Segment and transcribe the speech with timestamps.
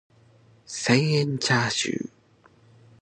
[0.65, 2.11] 千円チャーシュー